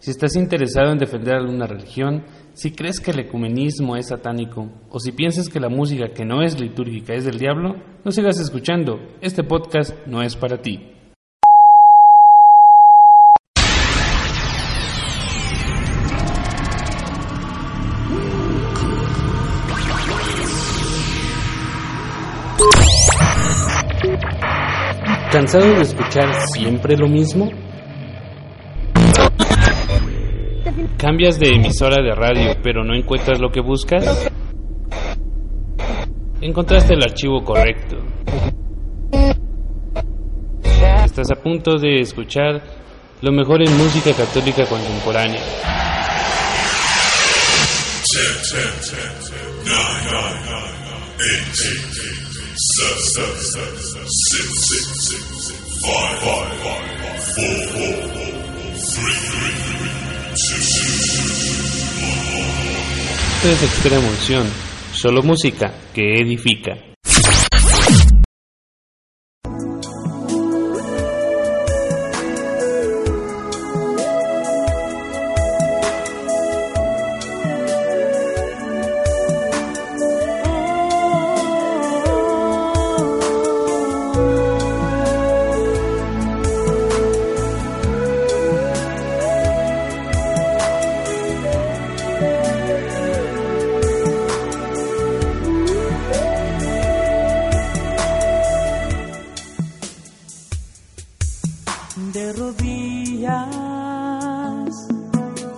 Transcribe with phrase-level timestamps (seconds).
[0.00, 2.24] Si estás interesado en defender alguna religión,
[2.54, 6.42] si crees que el ecumenismo es satánico, o si piensas que la música que no
[6.42, 8.98] es litúrgica es del diablo, no sigas escuchando.
[9.20, 10.94] Este podcast no es para ti.
[25.30, 27.50] ¿Cansado de escuchar siempre lo mismo?
[30.98, 34.28] ¿Cambias de emisora de radio pero no encuentras lo que buscas?
[36.40, 37.98] Encontraste el archivo correcto.
[41.04, 42.60] Estás a punto de escuchar
[43.22, 45.40] lo mejor en música católica contemporánea.
[63.38, 64.48] Esto es Extrema Unción,
[64.92, 66.87] solo música que edifica.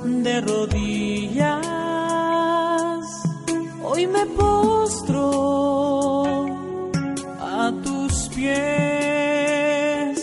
[0.05, 1.61] De rodillas,
[3.85, 6.35] hoy me postro
[7.41, 10.19] a tus pies.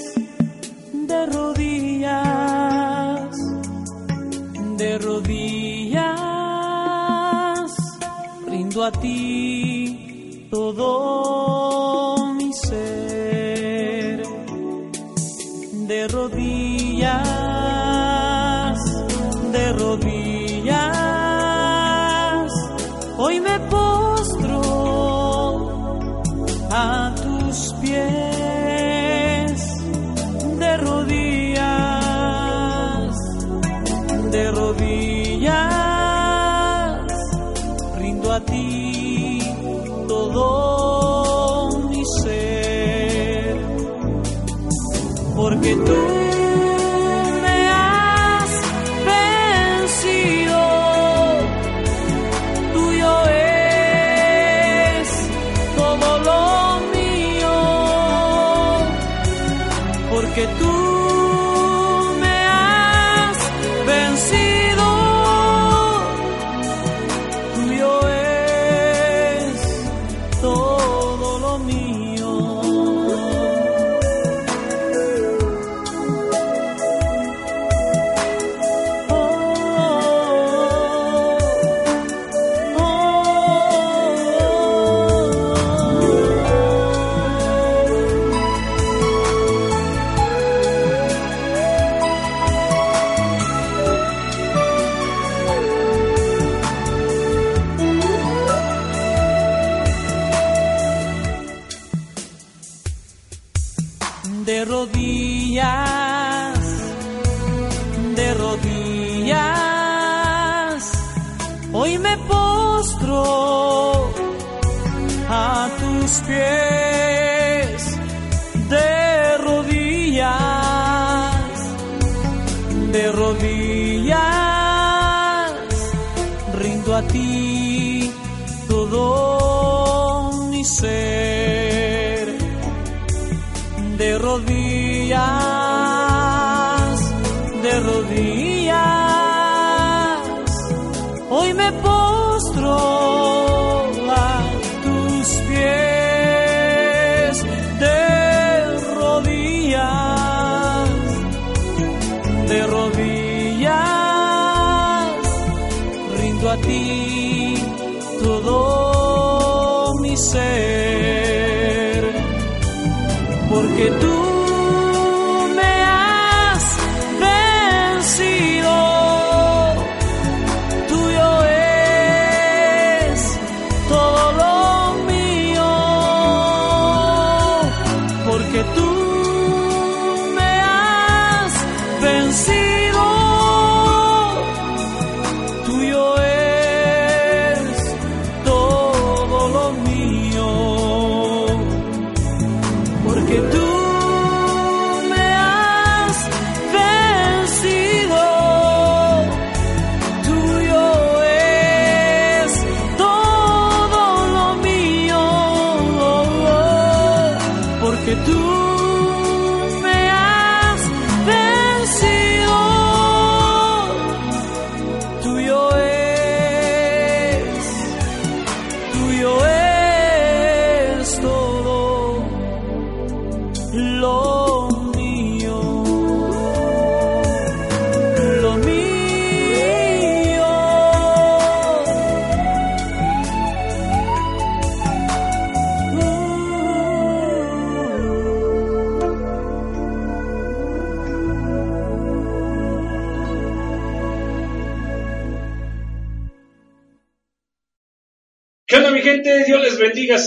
[0.93, 3.37] De rodillas,
[4.77, 6.01] de rodillas,
[8.45, 9.26] brindo a ti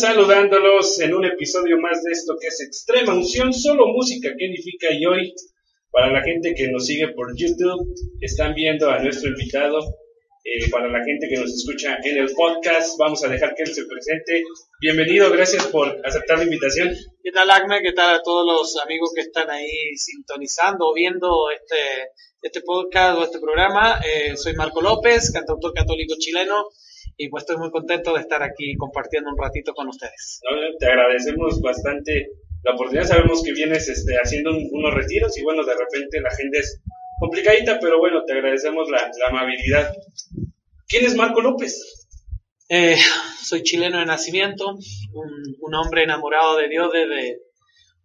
[0.00, 4.91] saludándolos en un episodio más de esto que es Extrema Unción, solo música que edifica
[4.93, 5.35] y hoy,
[5.91, 9.79] para la gente que nos sigue por YouTube, están viendo a nuestro invitado,
[10.43, 13.75] eh, para la gente que nos escucha en el podcast, vamos a dejar que él
[13.75, 14.43] se presente.
[14.81, 16.94] Bienvenido, gracias por aceptar la invitación.
[17.23, 17.82] ¿Qué tal, Acme?
[17.82, 23.19] ¿Qué tal a todos los amigos que están ahí sintonizando o viendo este, este podcast
[23.19, 24.00] o este programa?
[24.02, 26.70] Eh, soy Marco López, cantautor católico chileno
[27.20, 30.40] y pues estoy muy contento de estar aquí compartiendo un ratito con ustedes.
[30.78, 32.31] te agradecemos bastante
[32.64, 33.05] la oportunidad.
[33.05, 36.81] Sabemos que vienes este, haciendo unos retiros y bueno, de repente la gente es
[37.19, 39.93] complicadita, pero bueno, te agradecemos la, amabilidad.
[40.88, 42.08] ¿Quién es Marco López?
[42.70, 42.96] Eh,
[43.44, 44.78] soy chileno de nacimiento,
[45.12, 47.43] un, hombre enamorado de Dios desde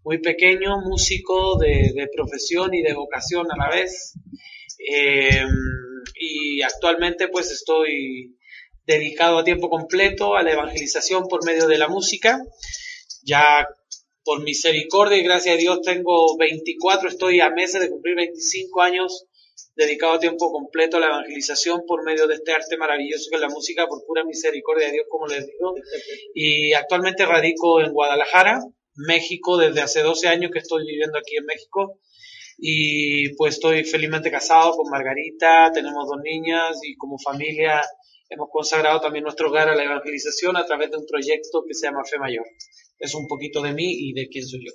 [0.04, 4.14] muy pequeño, músico de, profesión y de vocación a la vez.
[4.78, 5.46] Eh,
[6.20, 8.35] y actualmente pues estoy
[8.86, 12.42] dedicado a tiempo completo a la evangelización por medio de la música.
[13.24, 13.68] Ya
[14.24, 19.28] por misericordia y gracias a Dios tengo 24, estoy a meses de cumplir 25 años
[19.76, 23.42] dedicado a tiempo completo a la evangelización por medio de este arte maravilloso que es
[23.42, 25.76] la música, por pura misericordia de Dios, como les digo.
[26.34, 28.62] Y actualmente radico en Guadalajara,
[28.96, 32.00] México, desde hace 12 años que estoy viviendo aquí en México.
[32.58, 37.82] Y pues estoy felizmente casado con Margarita, tenemos dos niñas y como familia
[38.30, 41.88] hemos consagrado también nuestro hogar a la evangelización a través de un proyecto que se
[41.88, 42.46] llama Fe Mayor.
[43.00, 44.72] Es un poquito de mí y de quién soy yo.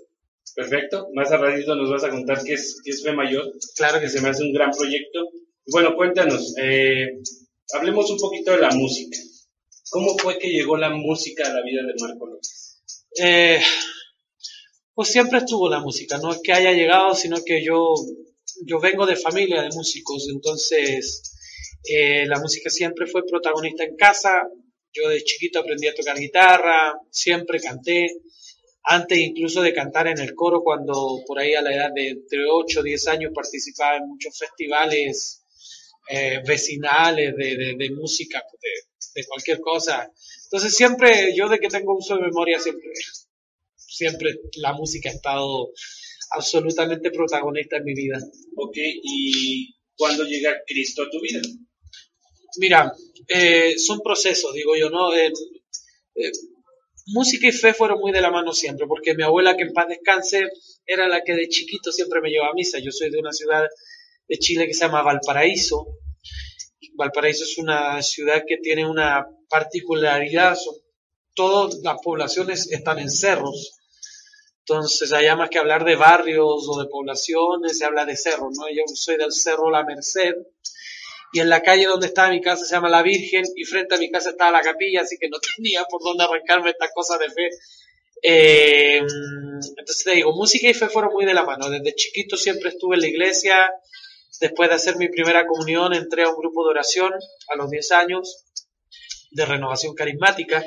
[0.55, 1.09] Perfecto.
[1.15, 3.51] Más a ratito nos vas a contar qué es, qué es Fe Mayor.
[3.77, 5.31] Claro que se me hace un gran proyecto.
[5.67, 7.21] Bueno, cuéntanos, eh,
[7.75, 9.19] hablemos un poquito de la música.
[9.91, 12.81] ¿Cómo fue que llegó la música a la vida de Marco López?
[13.21, 13.61] Eh,
[14.95, 17.95] pues siempre estuvo la música, no es que haya llegado, sino que yo,
[18.67, 21.30] yo vengo de familia de músicos, entonces
[21.85, 24.43] eh, la música siempre fue protagonista en casa.
[24.93, 28.09] Yo de chiquito aprendí a tocar guitarra, siempre canté.
[28.83, 32.41] Antes incluso de cantar en el coro, cuando por ahí a la edad de entre
[32.51, 35.45] 8 o 10 años participaba en muchos festivales
[36.09, 38.43] eh, vecinales de, de, música,
[39.15, 40.11] de, cualquier cosa.
[40.45, 42.91] Entonces siempre, yo de que tengo uso de memoria, siempre,
[43.77, 45.71] siempre la música ha estado
[46.31, 48.19] absolutamente protagonista en mi vida.
[48.57, 51.41] Ok, ¿y cuándo llega Cristo a tu vida?
[52.59, 52.93] Mira,
[53.29, 55.15] eh, son procesos, digo yo, ¿no?
[55.15, 55.33] Eh,
[56.15, 56.33] eh,
[57.07, 59.89] música y fe fueron muy de la mano siempre, porque mi abuela, que en paz
[59.89, 60.49] descanse,
[60.87, 62.79] era la que de chiquito siempre me llevaba a misa.
[62.79, 63.65] Yo soy de una ciudad
[64.29, 65.87] de Chile que se llama Valparaíso.
[66.95, 70.57] Valparaíso es una ciudad que tiene una particularidad,
[71.35, 73.81] todas las poblaciones están en cerros.
[74.61, 78.69] Entonces, allá más que hablar de barrios o de poblaciones, se habla de cerros, ¿no?
[78.69, 80.35] Yo soy del Cerro La Merced,
[81.33, 83.99] y en la calle donde estaba mi casa se llama La Virgen y frente a
[83.99, 87.31] mi casa estaba la capilla, así que no tenía por dónde arrancarme estas cosas de
[87.31, 87.51] fe.
[88.23, 91.71] Eh, entonces te digo, música y fe fueron muy de la mano.
[91.71, 93.73] Desde chiquito siempre estuve en la iglesia.
[94.41, 97.13] Después de hacer mi primera comunión entré a un grupo de oración
[97.49, 98.45] a los 10 años
[99.31, 100.65] de renovación carismática.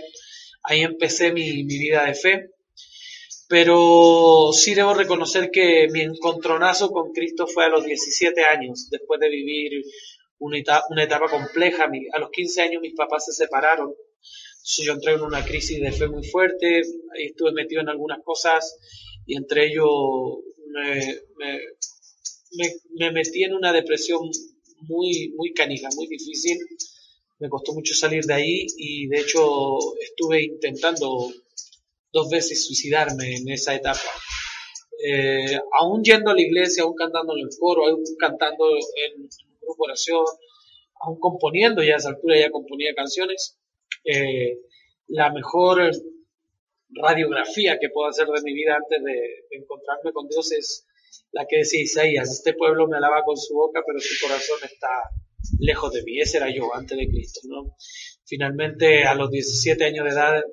[0.63, 2.49] Ahí empecé mi, mi vida de fe.
[3.49, 9.19] Pero sí debo reconocer que mi encontronazo con Cristo fue a los 17 años, después
[9.19, 9.83] de vivir
[10.43, 11.89] una etapa, compleja.
[12.13, 13.93] A los 15 años mis papás se separaron.
[14.83, 16.81] yo entré en una crisis de fe muy fuerte,
[17.15, 18.77] estuve metido en algunas cosas
[19.25, 19.89] y entre ellos
[20.67, 21.59] me,
[22.97, 24.29] me, metí en una depresión
[24.81, 26.57] muy, muy canija, muy difícil.
[27.39, 31.31] Me costó mucho salir de ahí y de hecho estuve intentando
[32.11, 34.01] dos veces suicidarme en esa etapa.
[35.05, 39.29] Eh, aún yendo a la iglesia, aún cantando en el foro, aún cantando en,
[39.65, 40.23] grupo oración,
[41.01, 43.57] aún componiendo, ya a esa altura ya componía canciones.
[44.05, 44.59] Eh,
[45.07, 45.91] la mejor
[46.89, 50.87] radiografía que puedo hacer de mi vida antes de, encontrarme con Dios es
[51.31, 54.87] la que decía Isaías, este pueblo me alaba con su boca, pero su corazón está
[55.59, 56.19] lejos de mí.
[56.19, 57.41] Ese era yo antes de Cristo.
[57.45, 57.75] ¿no?
[58.25, 60.43] Finalmente, a los 17 años de edad,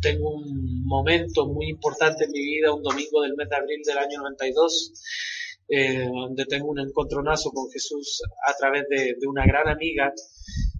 [0.00, 3.98] tengo un momento muy importante en mi vida, un domingo del mes de abril del
[3.98, 4.92] año 92,
[5.72, 10.12] eh, donde tengo un encontronazo con Jesús a través de, una gran amiga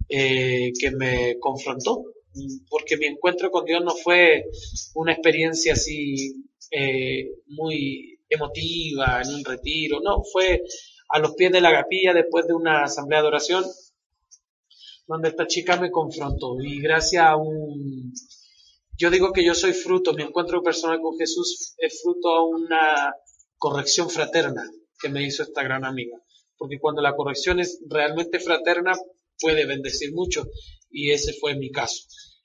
[0.09, 2.03] eh, que me confrontó,
[2.69, 4.43] porque mi encuentro con Dios no fue
[4.95, 10.61] una experiencia así eh, muy emotiva en un retiro, no, fue
[11.07, 13.63] a los pies de la capilla después de una asamblea de oración
[15.07, 16.57] donde esta chica me confrontó.
[16.61, 18.13] Y gracias a un
[18.97, 23.15] yo digo que yo soy fruto, mi encuentro personal con Jesús es fruto a una
[23.57, 24.69] corrección fraterna
[25.01, 26.17] que me hizo esta gran amiga.
[26.57, 28.93] Porque cuando la corrección es realmente fraterna,
[29.39, 30.45] puede bendecir mucho.
[30.89, 32.03] Y ese fue mi caso.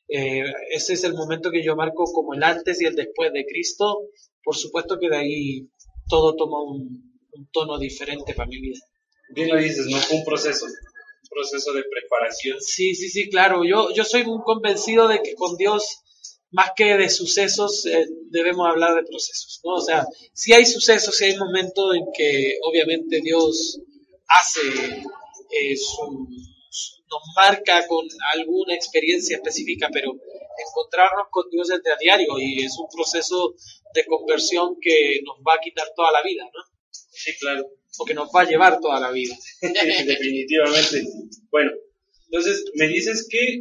[0.09, 3.45] Eh, ese es el momento que yo marco como el antes y el después de
[3.45, 4.09] Cristo.
[4.43, 5.69] Por supuesto que de ahí
[6.09, 8.81] todo toma un, un tono diferente para mi vida.
[9.31, 9.99] Bien lo dices, ¿no?
[9.99, 12.59] Fue un proceso, un proceso de preparación.
[12.61, 13.65] Sí, sí, sí, claro.
[13.65, 16.03] Yo, yo soy muy convencido de que con Dios,
[16.57, 19.75] más que de sucesos, eh, debemos hablar de procesos, ¿no?
[19.75, 23.79] O sea, si hay sucesos, si hay momentos en que obviamente Dios
[24.27, 24.63] hace
[25.51, 26.27] eh, su,
[27.11, 30.13] nos marca con alguna experiencia específica, pero
[30.67, 33.55] encontrarnos con Dios desde a diario y es un proceso
[33.93, 36.61] de conversión que nos va a quitar toda la vida, ¿no?
[36.91, 37.67] Sí, claro.
[37.99, 39.37] O que nos va a llevar toda la vida.
[39.61, 41.05] Definitivamente.
[41.51, 41.73] Bueno,
[42.25, 43.61] entonces me dices que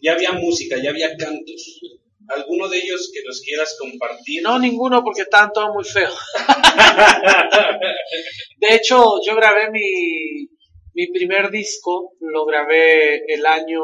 [0.00, 1.80] ya había música, ya había cantos.
[2.28, 4.42] ¿Alguno de ellos que nos quieras compartir?
[4.42, 6.16] No, ninguno porque estaban todos muy feos.
[8.58, 10.48] de hecho, yo grabé mi,
[10.94, 13.80] mi primer disco, lo grabé el año,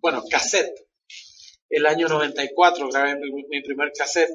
[0.00, 0.74] bueno, cassette.
[1.68, 4.30] El año 94 grabé mi, mi primer cassette.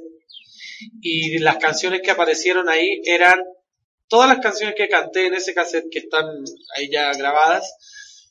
[1.01, 3.41] Y las canciones que aparecieron ahí eran
[4.07, 6.25] todas las canciones que canté en ese cassette que están
[6.75, 7.75] ahí ya grabadas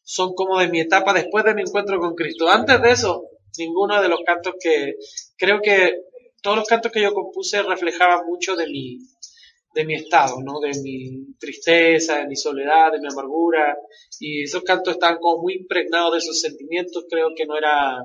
[0.05, 2.51] son como de mi etapa después de mi encuentro con Cristo.
[2.51, 4.95] Antes de eso, ninguno de los cantos que
[5.37, 5.95] creo que
[6.43, 8.99] todos los cantos que yo compuse reflejaban mucho de mi
[9.75, 10.61] de mi estado, ¿no?
[10.61, 13.77] De mi tristeza, de mi soledad, de mi amargura
[14.21, 17.99] y esos cantos estaban como muy impregnados de esos sentimientos, creo que no era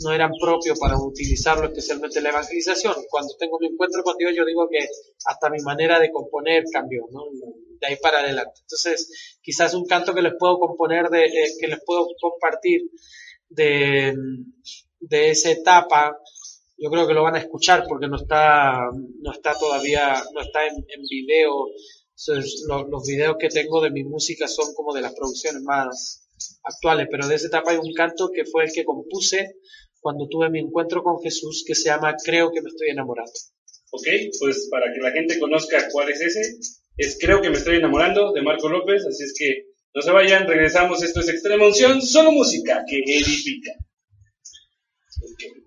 [0.00, 2.94] no eran propios para utilizarlo, especialmente en la evangelización.
[3.10, 4.86] Cuando tengo mi encuentro con Dios, yo digo que
[5.24, 7.22] hasta mi manera de componer cambió, ¿no?
[7.80, 8.60] De ahí para adelante.
[8.60, 12.82] Entonces, quizás un canto que les puedo componer, de, eh, que les puedo compartir
[13.48, 14.14] de,
[15.00, 16.16] de esa etapa,
[16.78, 18.88] yo creo que lo van a escuchar porque no está,
[19.20, 21.66] no está todavía, no está en, video.
[22.90, 26.28] Los videos que tengo de mi música son como de las producciones más
[26.62, 29.56] actuales, pero de esa etapa hay un canto que fue el que compuse
[30.00, 33.32] cuando tuve mi encuentro con Jesús que se llama Creo que me estoy enamorando.
[33.90, 34.06] Ok,
[34.38, 36.58] pues para que la gente conozca cuál es ese,
[36.96, 40.46] es Creo que me estoy enamorando de Marco López, así es que no se vayan,
[40.46, 43.72] regresamos, esto es Extrema Unción, solo música que edifica.
[45.20, 45.58] Okay.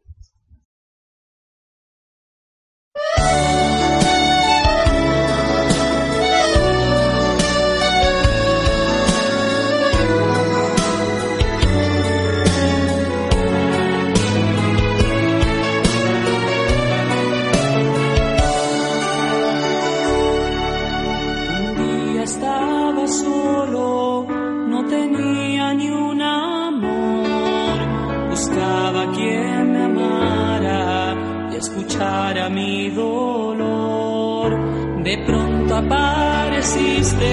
[35.12, 37.26] De pronto apareciste,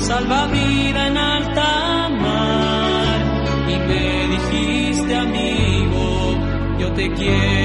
[0.00, 3.18] salva vida en alta mar.
[3.68, 6.38] Y me dijiste, amigo,
[6.78, 7.55] yo te quiero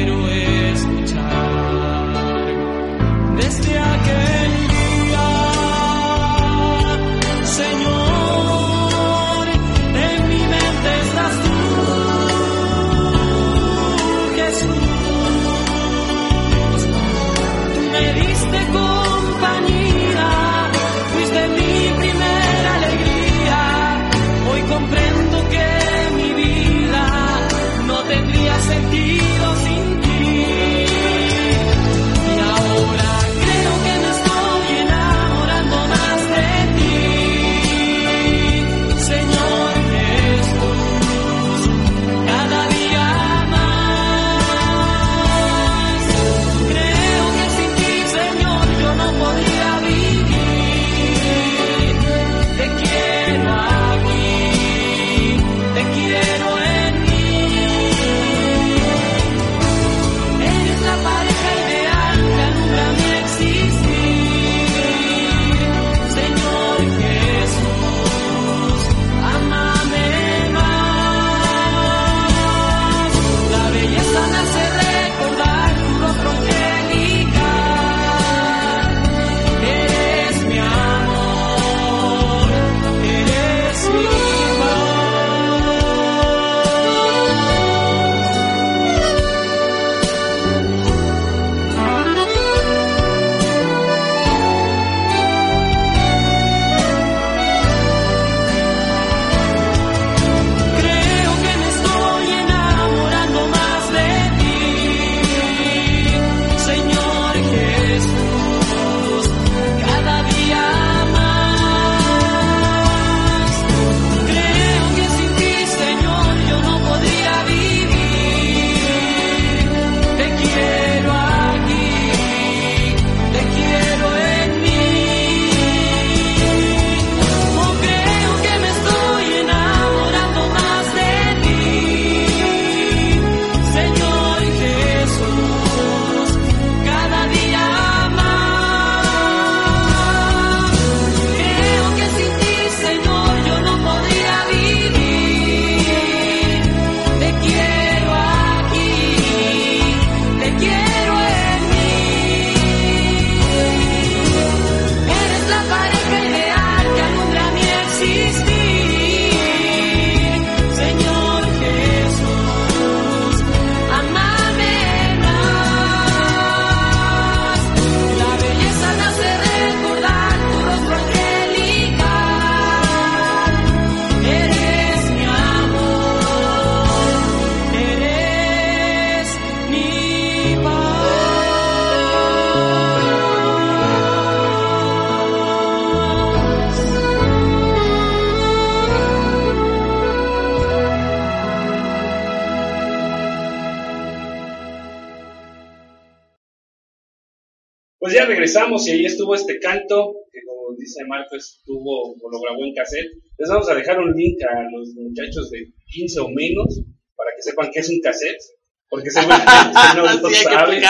[198.71, 202.73] regresamos y ahí estuvo este canto, que como dice Marco, estuvo o lo grabó en
[202.73, 203.11] cassette.
[203.37, 206.81] Les vamos a dejar un link a los muchachos de 15 o menos
[207.15, 208.41] para que sepan qué es un cassette,
[208.89, 210.83] porque seguramente no lo Sí, saben.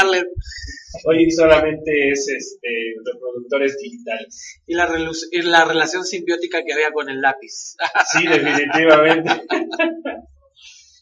[1.05, 2.67] Hoy solamente es este,
[3.05, 4.61] reproductores digitales.
[4.67, 4.89] Y la,
[5.31, 7.75] y la relación simbiótica que había con el lápiz.
[8.11, 9.29] Sí, definitivamente.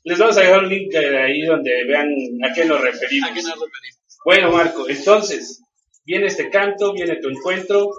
[0.03, 2.07] Les vamos a dejar un link eh, ahí donde vean
[2.43, 3.31] a qué nos referimos.
[3.31, 3.99] ¿A qué nos referimos?
[4.23, 5.61] Bueno, Marco, entonces,
[6.09, 7.91] viene este canto, viene tu encuentro.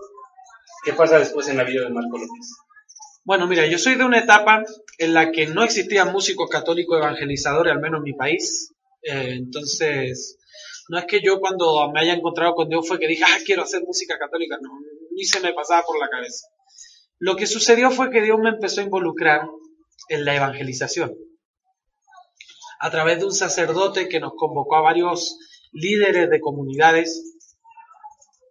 [0.85, 2.57] ¿Qué pasa después en la vida de Marco López?
[3.23, 4.65] Bueno, mira, yo soy de una etapa
[4.99, 8.73] en la que no existían músicos católicos evangelizadores, al menos en mi país.
[9.03, 10.39] Eh, entonces,
[10.89, 13.63] no es que yo cuando me haya encontrado con Dios fue que dije, ah, quiero
[13.63, 14.59] hacer música católica.
[14.61, 14.71] No,
[15.13, 16.49] ni se me pasaba por la cabeza.
[17.21, 19.43] Lo que sucedió fue que Dios me empezó a involucrar
[20.09, 21.15] en la evangelización.
[22.81, 25.39] A través de un sacerdote que nos convocó a varios
[25.71, 27.37] líderes de comunidades.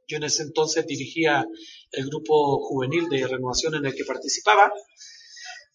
[0.09, 1.45] Yo en ese entonces dirigía
[1.91, 4.73] el grupo juvenil de renovación en el que participaba.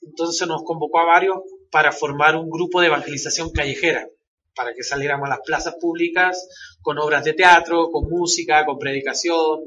[0.03, 1.37] Entonces nos convocó a varios
[1.71, 4.09] para formar un grupo de evangelización callejera,
[4.57, 6.49] para que saliéramos a las plazas públicas
[6.83, 9.61] con obras de teatro, con música, con predicación,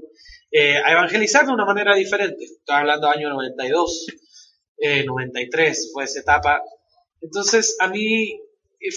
[0.52, 2.44] eh, a evangelizar de una manera diferente.
[2.44, 4.06] Estoy hablando del año 92,
[4.80, 6.62] eh, 93, fue esa etapa.
[7.22, 8.47] Entonces a mí eh,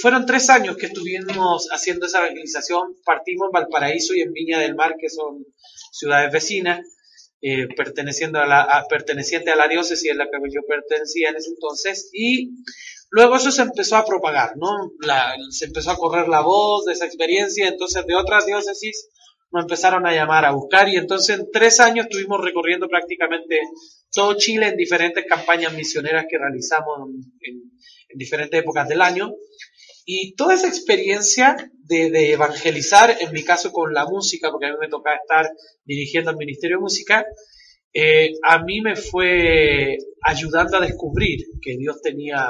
[0.00, 2.96] fueron tres años que estuvimos haciendo esa evangelización.
[3.04, 5.44] Partimos en Valparaíso y en Viña del Mar, que son
[5.92, 6.80] ciudades vecinas
[7.42, 11.48] eh, perteneciendo a la, perteneciente a la diócesis en la que yo pertenecía en ese
[11.50, 12.50] entonces, y
[13.10, 14.92] luego eso se empezó a propagar, ¿no?
[15.00, 19.08] La- se empezó a correr la voz de esa experiencia, entonces de otras diócesis
[19.52, 23.58] nos empezaron a llamar a buscar, y entonces en tres años estuvimos recorriendo prácticamente
[24.12, 27.08] todo Chile en diferentes campañas misioneras que realizamos
[27.40, 29.32] en diferentes épocas del año,
[30.12, 34.72] y toda esa experiencia de, de evangelizar, en mi caso con la música, porque a
[34.72, 35.48] mí me tocaba estar
[35.84, 37.24] dirigiendo el Ministerio de Música,
[37.92, 42.44] eh, a mí me fue ayudando a descubrir que Dios tenía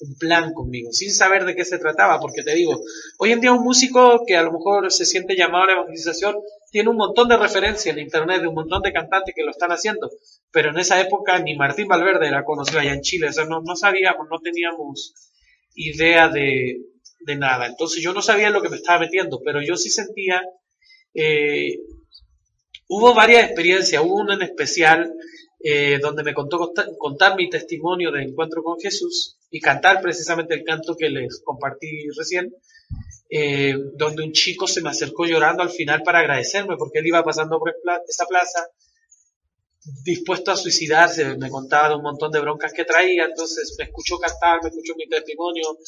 [0.00, 2.80] un plan conmigo, sin saber de qué se trataba, porque te digo,
[3.18, 6.36] hoy en día un músico que a lo mejor se siente llamado a la evangelización
[6.70, 9.72] tiene un montón de referencias en internet de un montón de cantantes que lo están
[9.72, 10.10] haciendo,
[10.50, 13.60] pero en esa época ni Martín Valverde era conocido allá en Chile, o sea, no,
[13.60, 15.12] no sabíamos, no teníamos
[15.74, 16.78] idea de,
[17.24, 17.66] de nada.
[17.66, 20.42] Entonces yo no sabía lo que me estaba metiendo, pero yo sí sentía,
[21.14, 21.78] eh,
[22.88, 25.12] hubo varias experiencias, una en especial
[25.62, 30.64] eh, donde me contó contar, mi testimonio de encuentro con Jesús y cantar precisamente el
[30.64, 32.54] canto que les compartí recién,
[33.30, 37.24] eh, donde un chico se me acercó llorando al final para agradecerme porque él iba
[37.24, 37.74] pasando por
[38.06, 38.68] esa plaza
[40.02, 44.18] dispuesto a suicidarse, me contaba de un montón de broncas que traía, entonces me escuchó
[44.18, 45.78] cantar, me escuchó mi testimonio,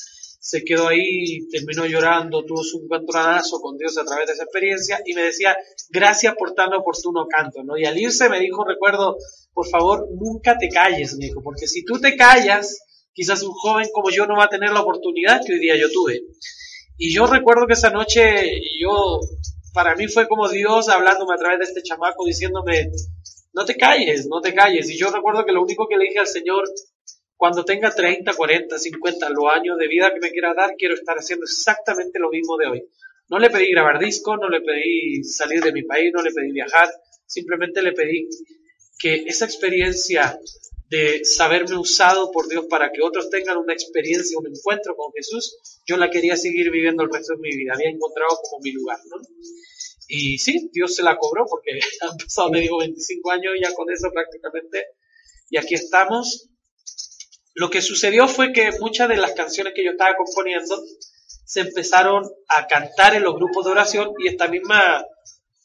[0.47, 5.01] se quedó ahí, terminó llorando, tuvo su encontronazo con Dios a través de esa experiencia
[5.05, 5.57] y me decía,
[5.91, 7.77] gracias por tan oportuno canto, ¿no?
[7.77, 9.17] Y al irse me dijo, recuerdo,
[9.53, 12.79] por favor, nunca te calles, me dijo, porque si tú te callas,
[13.13, 15.91] quizás un joven como yo no va a tener la oportunidad que hoy día yo
[15.91, 16.23] tuve.
[16.97, 18.49] Y yo recuerdo que esa noche
[18.81, 19.19] yo,
[19.75, 22.93] para mí fue como Dios hablándome a través de este chamaco diciéndome,
[23.53, 24.89] no te calles, no te calles.
[24.91, 26.63] Y yo recuerdo que lo único que le dije al Señor,
[27.37, 31.17] cuando tenga 30, 40, 50, los años de vida que me quiera dar, quiero estar
[31.17, 32.83] haciendo exactamente lo mismo de hoy.
[33.29, 36.53] No le pedí grabar discos, no le pedí salir de mi país, no le pedí
[36.53, 36.89] viajar,
[37.27, 38.29] simplemente le pedí
[38.99, 40.39] que esa experiencia
[40.89, 45.83] de saberme usado por Dios para que otros tengan una experiencia, un encuentro con Jesús,
[45.85, 47.73] yo la quería seguir viviendo el resto de mi vida.
[47.75, 49.17] Había encontrado como mi lugar, ¿no?
[50.09, 53.91] Y sí, Dios se la cobró porque han pasado, me digo, 25 años ya con
[53.91, 54.87] eso prácticamente.
[55.51, 56.49] Y aquí estamos.
[57.57, 60.79] Lo que sucedió fue que muchas de las canciones que yo estaba componiendo
[61.47, 65.03] se empezaron a cantar en los grupos de oración y esta misma,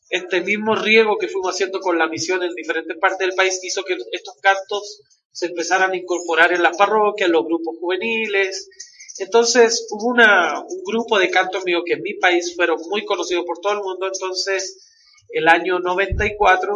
[0.09, 3.83] este mismo riego que fuimos haciendo con la misión en diferentes partes del país hizo
[3.83, 5.01] que estos cantos
[5.33, 8.69] se empezaran a incorporar en las parroquias, en los grupos juveniles.
[9.17, 13.43] Entonces hubo una, un grupo de cantos míos que en mi país fueron muy conocidos
[13.45, 14.07] por todo el mundo.
[14.07, 14.87] Entonces,
[15.27, 16.73] el año 94,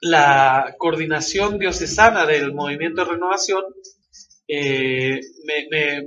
[0.00, 3.64] la coordinación diocesana del movimiento de renovación
[4.48, 5.20] eh,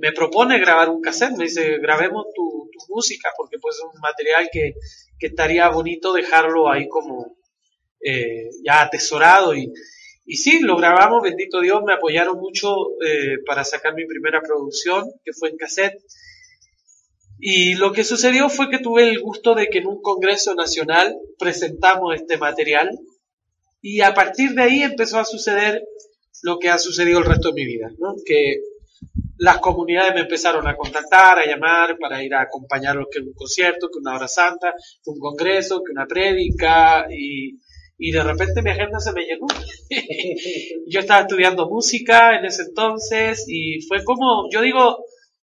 [0.01, 3.99] me, propone grabar un cassette, me dice, grabemos tu, tu música, porque pues es un
[3.99, 4.75] material que,
[5.19, 7.37] que estaría bonito dejarlo ahí como
[8.01, 9.53] eh, ya atesorado.
[9.55, 9.71] Y,
[10.25, 12.69] y sí, lo grabamos, bendito Dios, me apoyaron mucho
[13.05, 15.99] eh, para sacar mi primera producción, que fue en cassette.
[17.41, 21.17] Y lo que sucedió fue que tuve el gusto de que en un congreso nacional
[21.37, 22.89] presentamos este material
[23.81, 25.83] y a partir de ahí empezó a suceder
[26.43, 27.89] lo que ha sucedido el resto de mi vida.
[28.25, 28.61] Que
[29.37, 33.87] las comunidades me empezaron a contactar, a llamar para ir a acompañarlos que un concierto,
[33.87, 34.73] que una hora santa,
[35.05, 37.57] un congreso, que una prédica y,
[37.97, 39.47] y de repente mi agenda se me llenó.
[40.87, 45.05] yo estaba estudiando música en ese entonces y fue como, yo digo,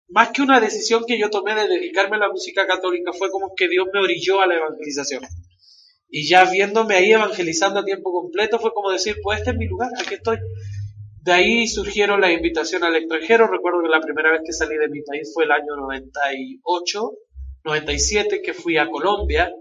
[0.09, 3.53] más que una decisión que yo tomé de dedicarme a la música católica, fue como
[3.55, 5.23] que Dios me orilló a la evangelización.
[6.09, 9.67] Y ya viéndome ahí evangelizando a tiempo completo, fue como decir, pues este es mi
[9.67, 10.37] lugar, aquí estoy.
[11.21, 13.47] De ahí surgieron la invitación al extranjero.
[13.47, 17.11] Recuerdo que la primera vez que salí de mi país fue el año 98,
[17.65, 19.53] 97, que fui a Colombia,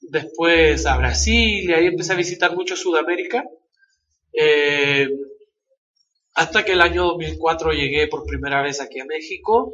[0.00, 3.44] después a Brasil, y ahí empecé a visitar mucho Sudamérica.
[4.32, 5.08] Eh,
[6.34, 9.72] hasta que el año 2004 llegué por primera vez aquí a México.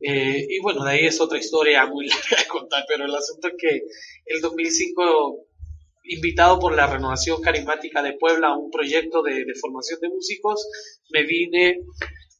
[0.00, 3.48] Eh, y bueno, de ahí es otra historia muy larga de contar, pero el asunto
[3.48, 3.80] es que
[4.26, 5.46] el 2005
[6.08, 10.68] invitado por la Renovación Carismática de Puebla a un proyecto de, formación de músicos,
[11.10, 11.80] me vine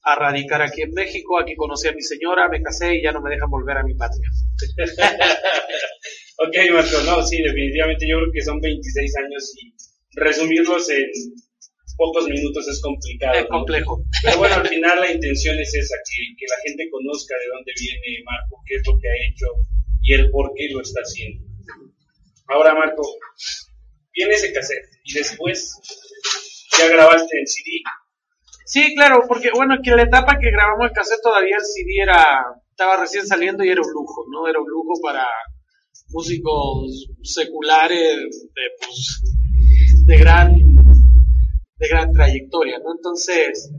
[0.03, 3.21] a radicar aquí en México, aquí conocí a mi señora, me casé y ya no
[3.21, 4.29] me dejan volver a mi patria.
[6.39, 9.75] ok, Marco, no, sí, definitivamente yo creo que son 26 años y
[10.15, 11.05] resumirlos en
[11.97, 13.39] pocos minutos es complicado.
[13.39, 14.05] Es complejo.
[14.23, 17.73] Pero bueno, al final la intención es esa, que, que la gente conozca de dónde
[17.81, 19.47] viene Marco, qué es lo que ha hecho
[20.03, 21.45] y el por qué lo está haciendo.
[22.49, 23.03] Ahora, Marco,
[24.15, 25.75] viene ese cassette y después
[26.79, 27.83] ya grabaste el CD.
[28.65, 32.03] Sí, claro, porque bueno, que en la etapa que grabamos el cassette todavía el CD
[32.03, 34.49] era, estaba recién saliendo y era un lujo, ¿no?
[34.49, 35.27] Era un lujo para
[36.09, 39.23] músicos seculares de, pues,
[40.07, 40.76] de gran,
[41.79, 42.93] de gran trayectoria, ¿no?
[42.95, 43.71] Entonces,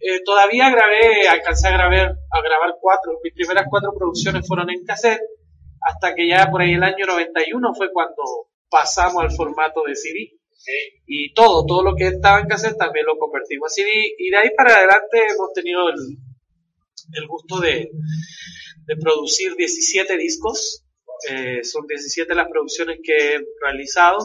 [0.00, 4.84] eh, todavía grabé, alcancé a grabar, a grabar cuatro, mis primeras cuatro producciones fueron en
[4.84, 5.22] cassette,
[5.80, 8.22] hasta que ya por ahí el año 91 fue cuando
[8.68, 10.32] pasamos al formato de CD.
[11.06, 13.90] Y todo, todo lo que estaba en cassette también lo convertimos a CD.
[14.18, 16.18] Y de ahí para adelante hemos tenido el,
[17.14, 17.90] el gusto de,
[18.86, 20.84] de, producir 17 discos.
[21.30, 24.18] Eh, son 17 las producciones que he realizado.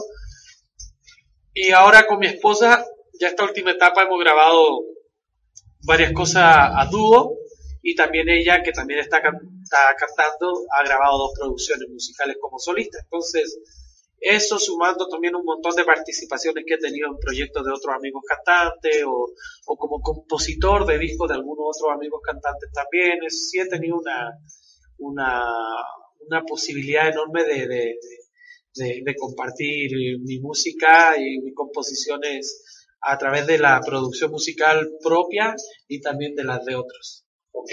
[1.54, 2.86] Y ahora con mi esposa,
[3.20, 4.84] ya esta última etapa hemos grabado
[5.84, 7.38] varias cosas a dúo
[7.82, 13.00] y también ella, que también está, está cantando, ha grabado dos producciones musicales como solista.
[13.02, 13.60] Entonces,
[14.20, 18.24] eso sumando también un montón de participaciones que he tenido en proyectos de otros amigos
[18.28, 19.32] cantantes o,
[19.68, 23.20] o como compositor de discos de algunos otros amigos cantantes también.
[23.30, 24.32] sí he tenido una,
[24.98, 25.46] una,
[26.28, 32.67] una posibilidad enorme de, de, de compartir mi música y mis composiciones
[33.02, 35.56] a través de la producción musical propia
[35.88, 37.26] y también de las de otros.
[37.52, 37.72] ¿ok?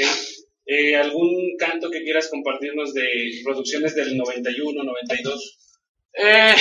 [0.66, 3.06] Eh, ¿Algún canto que quieras compartirnos de
[3.44, 5.58] producciones del 91, 92?
[6.14, 6.54] Eh,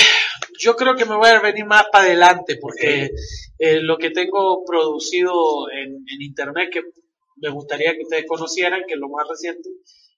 [0.59, 3.11] yo creo que me voy a venir más para adelante porque
[3.59, 6.81] eh, lo que tengo producido en, en, internet que
[7.37, 9.69] me gustaría que ustedes conocieran, que es lo más reciente,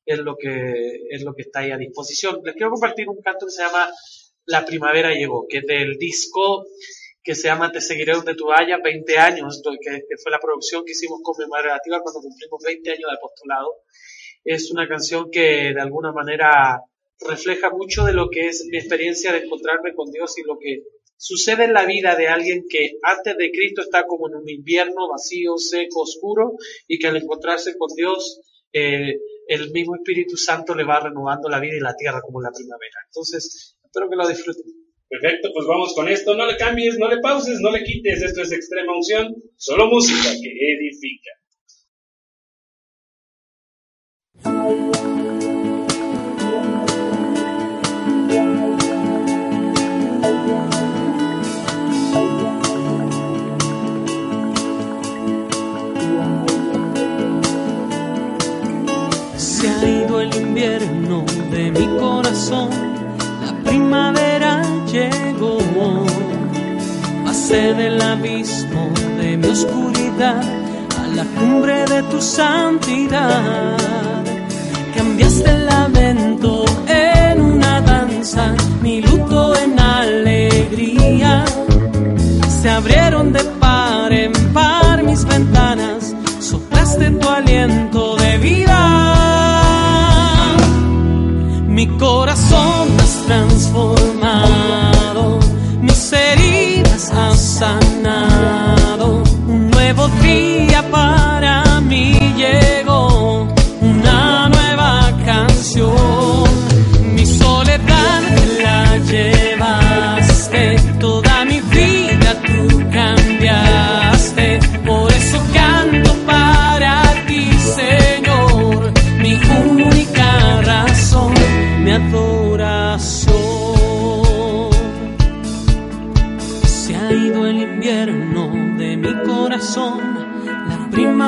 [0.05, 2.39] es lo que es lo que está ahí a disposición.
[2.43, 3.91] Les quiero compartir un canto que se llama
[4.45, 6.65] La primavera llegó, que es del disco
[7.25, 10.91] que se llama Te seguiré donde tú vayas, 20 años, que, fue la producción que
[10.91, 13.73] hicimos conmemorativa cuando cumplimos 20 años de apostolado.
[14.43, 16.83] Es una canción que de alguna manera
[17.27, 20.83] refleja mucho de lo que es mi experiencia de encontrarme con Dios y lo que
[21.17, 25.09] sucede en la vida de alguien que antes de Cristo está como en un invierno
[25.09, 26.53] vacío, seco, oscuro
[26.87, 28.39] y que al encontrarse con Dios
[28.71, 32.51] eh, el mismo Espíritu Santo le va renovando la vida y la tierra como la
[32.51, 32.99] primavera.
[33.07, 34.84] Entonces, espero que lo disfruten.
[35.21, 36.35] Perfecto, pues vamos con esto.
[36.35, 38.21] No le cambies, no le pauses, no le quites.
[38.21, 41.31] Esto es extrema unción, solo música que edifica.
[59.37, 62.69] Se ha ido el invierno de mi corazón,
[63.41, 64.24] la primavera
[67.49, 70.41] Del abismo de mi oscuridad
[70.99, 73.77] a la cumbre de tu santidad.
[74.95, 81.45] Cambiaste el lamento en una danza, mi luto en alegría.
[82.61, 88.81] Se abrieron de par en par mis ventanas, soplaste tu aliento de vida.
[91.67, 92.74] Mi corazón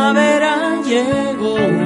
[0.08, 1.77] primavera llegó.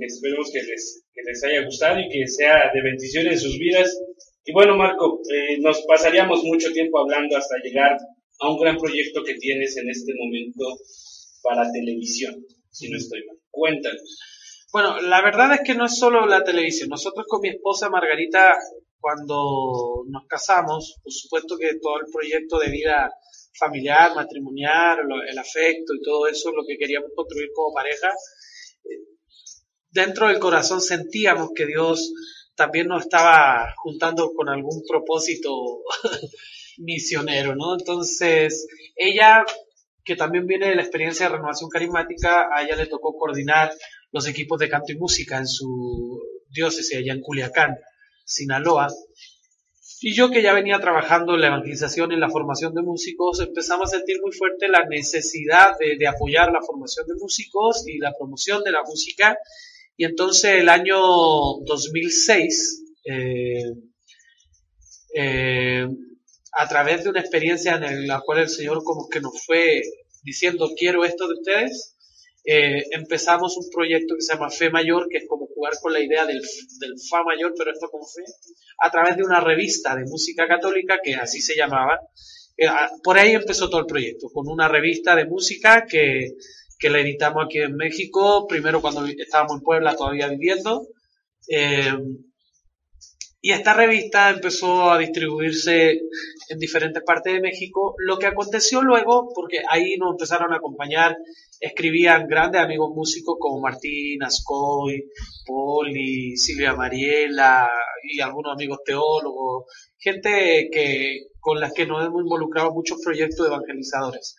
[0.00, 3.98] Esperemos que les, que les haya gustado y que sea de bendición en sus vidas.
[4.44, 7.96] Y bueno, Marco, eh, nos pasaríamos mucho tiempo hablando hasta llegar
[8.38, 10.64] a un gran proyecto que tienes en este momento
[11.42, 13.36] para televisión, si no estoy mal.
[13.50, 14.18] Cuéntanos.
[14.72, 16.88] Bueno, la verdad es que no es solo la televisión.
[16.90, 18.54] Nosotros con mi esposa Margarita,
[19.00, 23.10] cuando nos casamos, por supuesto que todo el proyecto de vida
[23.58, 28.10] familiar, matrimonial, el afecto y todo eso, lo que queríamos construir como pareja,
[29.96, 32.12] dentro del corazón sentíamos que Dios
[32.54, 35.50] también nos estaba juntando con algún propósito
[36.78, 37.74] misionero, ¿no?
[37.78, 39.44] Entonces, ella,
[40.04, 43.72] que también viene de la experiencia de renovación carismática, a ella le tocó coordinar
[44.12, 47.76] los equipos de canto y música en su diócesis allá en Culiacán,
[48.24, 48.88] Sinaloa.
[50.02, 53.88] Y yo que ya venía trabajando en la evangelización en la formación de músicos, empezamos
[53.88, 58.62] a sentir muy fuerte la necesidad de apoyar la formación de músicos y la promoción
[58.62, 59.38] de la música.
[59.96, 60.98] Y entonces el año
[61.64, 63.62] 2006, eh,
[65.14, 65.86] eh,
[66.52, 69.82] a través de una experiencia en la cual el Señor como que nos fue
[70.22, 71.96] diciendo quiero esto de ustedes,
[72.44, 76.00] eh, empezamos un proyecto que se llama Fe Mayor, que es como jugar con la
[76.00, 78.22] idea del, del Fa Mayor, pero esto con fe,
[78.78, 81.98] a través de una revista de música católica que así se llamaba.
[83.02, 86.36] Por ahí empezó todo el proyecto, con una revista de música que,
[86.78, 90.86] que la editamos aquí en México, primero cuando estábamos en Puebla todavía viviendo.
[91.48, 91.94] Eh,
[93.46, 96.00] y esta revista empezó a distribuirse
[96.48, 97.94] en diferentes partes de México.
[97.98, 101.16] Lo que aconteció luego, porque ahí nos empezaron a acompañar,
[101.60, 105.04] escribían grandes amigos músicos como Martín Ascoy,
[105.44, 107.68] Poli, Silvia Mariela
[108.02, 114.36] y algunos amigos teólogos, gente que, con las que nos hemos involucrado muchos proyectos evangelizadores.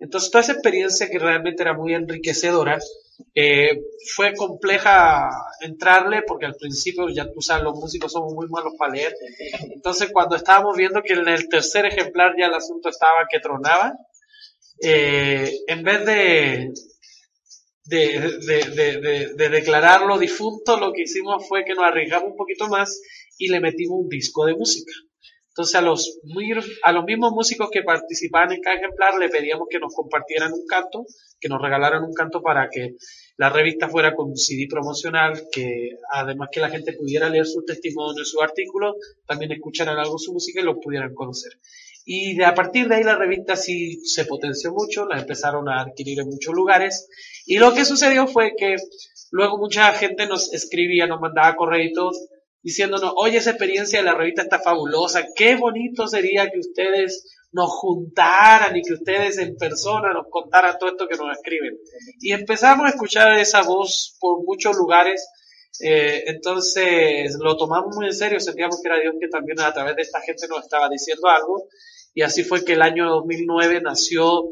[0.00, 2.78] Entonces, toda esa experiencia que realmente era muy enriquecedora,
[3.34, 3.82] eh,
[4.16, 5.28] fue compleja
[5.60, 9.14] entrarle porque al principio, ya tú sabes, los músicos somos muy malos para leer.
[9.74, 13.92] Entonces, cuando estábamos viendo que en el tercer ejemplar ya el asunto estaba que tronaba,
[14.82, 16.72] eh, en vez de,
[17.84, 22.36] de, de, de, de, de declararlo difunto, lo que hicimos fue que nos arriesgamos un
[22.36, 23.02] poquito más
[23.36, 24.92] y le metimos un disco de música.
[25.50, 26.20] Entonces a los,
[26.84, 30.64] a los mismos músicos que participaban en cada ejemplar le pedíamos que nos compartieran un
[30.64, 31.04] canto,
[31.40, 32.94] que nos regalaran un canto para que
[33.36, 37.64] la revista fuera con un CD promocional, que además que la gente pudiera leer sus
[37.64, 38.94] testimonios, sus artículos,
[39.26, 41.52] también escucharan algo su música y lo pudieran conocer.
[42.04, 45.80] Y de, a partir de ahí la revista sí se potenció mucho, la empezaron a
[45.80, 47.08] adquirir en muchos lugares.
[47.44, 48.76] Y lo que sucedió fue que
[49.32, 52.28] luego mucha gente nos escribía, nos mandaba correitos
[52.62, 57.70] diciéndonos, oye, esa experiencia de la revista está fabulosa, qué bonito sería que ustedes nos
[57.70, 61.78] juntaran y que ustedes en persona nos contaran todo esto que nos escriben.
[62.20, 65.28] Y empezamos a escuchar esa voz por muchos lugares.
[65.80, 69.96] Eh, entonces lo tomamos muy en serio, sentíamos que era Dios que también a través
[69.96, 71.68] de esta gente nos estaba diciendo algo.
[72.14, 74.50] Y así fue que el año 2009 nació,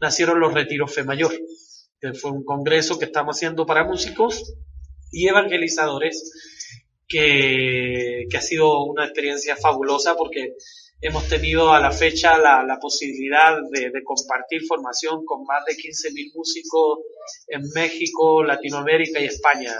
[0.00, 1.32] nacieron los Retiros Fe Mayor,
[2.00, 4.54] que fue un congreso que estamos haciendo para músicos
[5.10, 6.32] y evangelizadores,
[7.10, 10.54] que, que ha sido una experiencia fabulosa porque
[11.00, 15.74] hemos tenido a la fecha la, la posibilidad de, de, compartir formación con más de
[15.74, 17.00] 15.000 músicos
[17.48, 19.74] en México, Latinoamérica y España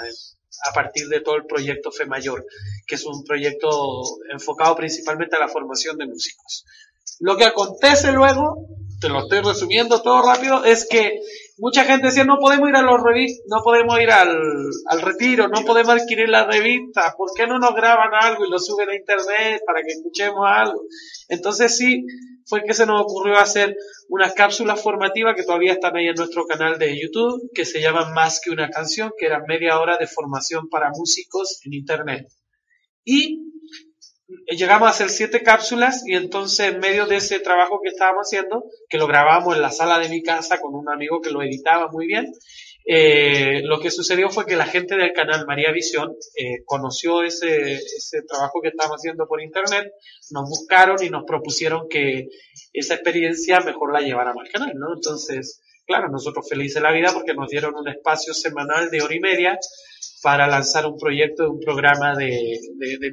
[0.69, 2.45] a partir de todo el proyecto Fe Mayor,
[2.87, 6.65] que es un proyecto enfocado principalmente a la formación de músicos.
[7.21, 8.67] Lo que acontece luego,
[9.01, 11.21] te lo estoy resumiendo todo rápido, es que
[11.61, 14.37] mucha gente decía, no podemos ir a los revistas, no podemos ir al,
[14.87, 18.59] al retiro, no podemos adquirir la revista, ¿por qué no nos graban algo y lo
[18.59, 20.83] suben a internet para que escuchemos algo?
[21.29, 22.05] Entonces sí,
[22.47, 23.77] fue que se nos ocurrió hacer
[24.09, 28.13] unas cápsulas formativas que todavía están ahí en nuestro canal de YouTube, que se llaman
[28.13, 32.27] Más que una canción, que eran media hora de formación para músicos en internet.
[33.05, 33.53] Y
[34.47, 38.65] llegamos a hacer siete cápsulas y entonces en medio de ese trabajo que estábamos haciendo,
[38.89, 41.89] que lo grabamos en la sala de mi casa con un amigo que lo editaba
[41.89, 42.33] muy bien,
[42.87, 47.75] eh, lo que sucedió fue que la gente del canal María Visión eh, conoció ese,
[47.75, 49.93] ese trabajo que estábamos haciendo por internet,
[50.31, 52.29] nos buscaron y nos propusieron que
[52.73, 54.95] esa experiencia mejor la lleváramos al canal, ¿no?
[54.95, 55.61] Entonces,
[55.91, 59.19] claro, nosotros felices de la vida porque nos dieron un espacio semanal de hora y
[59.19, 59.59] media
[60.23, 62.61] para lanzar un proyecto de un programa de,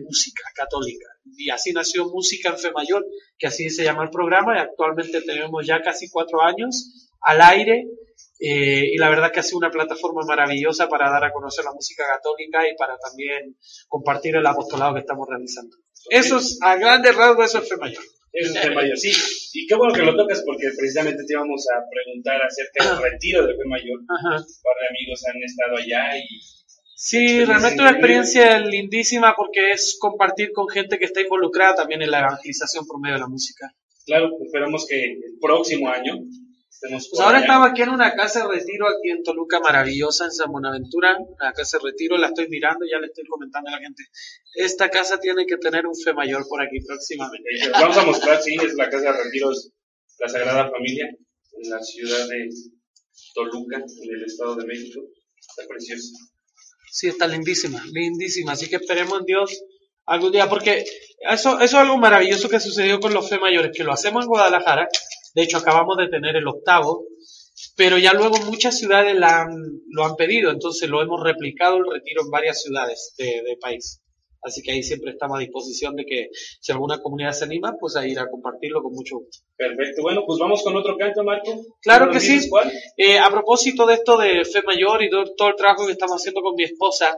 [0.05, 1.07] música católica.
[1.25, 3.03] Y así nació Música en Fe Mayor,
[3.39, 7.87] que así se llama el programa, y actualmente tenemos ya casi cuatro años al aire,
[8.39, 11.73] eh, y la verdad que ha sido una plataforma maravillosa para dar a conocer la
[11.73, 13.57] música católica y para también
[13.87, 15.75] compartir el apostolado que estamos realizando.
[16.11, 18.03] Eso es, a grandes rasgos, eso es Fe Mayor.
[18.37, 19.11] Es Mayor, sí.
[19.53, 23.41] Y qué bueno que lo tocas porque precisamente te íbamos a preguntar acerca del retiro
[23.47, 23.99] de Fe Mayor.
[24.05, 24.35] Ajá.
[24.37, 26.27] Un par de amigos han estado allá y
[26.99, 32.09] Sí, realmente una experiencia lindísima porque es compartir con gente que está involucrada también en
[32.09, 33.71] la evangelización por medio de la música.
[34.03, 36.15] Claro, esperamos que el próximo año
[36.79, 40.51] Pues ahora estamos aquí en una casa de retiro aquí en Toluca maravillosa en San
[40.51, 44.03] Buenaventura, la casa de retiro, la estoy mirando, ya le estoy comentando a la gente.
[44.53, 47.49] Esta casa tiene que tener un fe mayor por aquí próximamente.
[47.71, 49.71] Vamos a mostrar, sí, es la casa de retiros
[50.19, 52.49] La Sagrada Familia en la ciudad de
[53.33, 55.01] Toluca, en el Estado de México.
[55.35, 56.13] Está preciosa.
[56.91, 58.51] Sí, está lindísima, lindísima.
[58.51, 59.63] Así que esperemos en Dios
[60.05, 60.85] algún día, porque
[61.29, 64.29] eso, eso es algo maravilloso que sucedió con los fe mayores, que lo hacemos en
[64.29, 64.87] Guadalajara.
[65.37, 67.05] De hecho, acabamos de tener el octavo,
[67.75, 69.49] pero ya luego muchas ciudades la han,
[69.87, 74.01] lo han pedido, entonces lo hemos replicado el retiro en varias ciudades de, de país.
[74.41, 77.95] Así que ahí siempre estamos a disposición de que si alguna comunidad se anima, pues
[77.95, 79.45] a ir a compartirlo con mucho gusto.
[79.55, 80.01] Perfecto.
[80.01, 81.53] Bueno, pues vamos con otro canto, Marco.
[81.83, 82.49] Claro ¿No que sí.
[82.97, 86.15] Eh, a propósito de esto de fe mayor y todo, todo el trabajo que estamos
[86.15, 87.15] haciendo con mi esposa,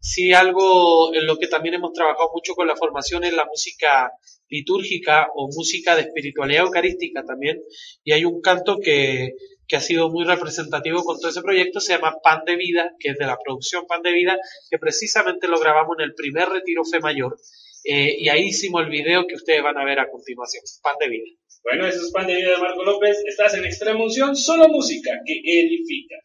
[0.00, 4.10] sí algo en lo que también hemos trabajado mucho con la formación es la música
[4.52, 7.60] litúrgica o música de espiritualidad eucarística también.
[8.04, 9.32] Y hay un canto que,
[9.66, 13.10] que ha sido muy representativo con todo ese proyecto, se llama Pan de Vida, que
[13.10, 14.38] es de la producción Pan de Vida,
[14.70, 17.36] que precisamente lo grabamos en el primer retiro fe mayor.
[17.84, 20.62] Eh, y ahí hicimos el video que ustedes van a ver a continuación.
[20.82, 21.24] Pan de Vida.
[21.64, 23.22] Bueno, eso es Pan de Vida de Marco López.
[23.26, 26.16] Estás en Extrema Unción, solo música que edifica.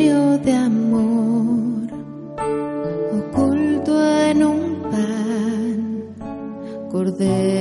[0.00, 1.90] Misterio de amor
[3.12, 3.92] oculto
[4.24, 6.04] en un pan,
[6.90, 7.59] cordero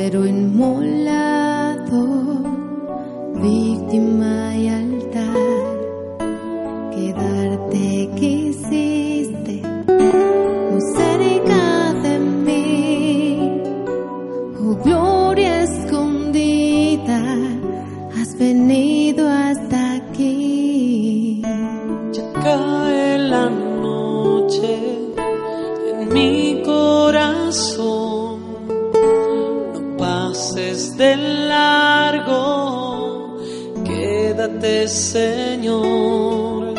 [30.39, 31.17] pases de
[31.47, 33.37] largo,
[33.83, 36.75] quédate Señor,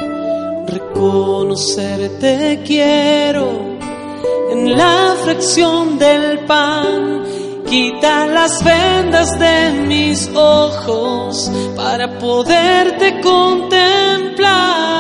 [0.67, 3.51] reconocerte quiero
[4.51, 7.25] en la fracción del pan.
[7.69, 15.00] Quita las vendas de mis ojos para poderte contemplar.